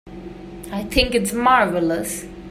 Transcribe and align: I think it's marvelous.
I 0.71 0.83
think 0.85 1.13
it's 1.13 1.31
marvelous. 1.31 2.25